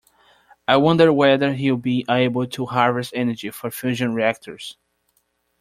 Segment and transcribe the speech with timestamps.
[0.67, 4.75] I wonder whether we will be able to harvest energy from fusion reactors.